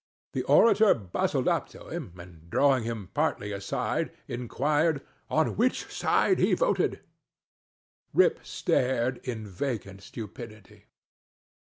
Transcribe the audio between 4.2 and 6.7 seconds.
inquired "on which side he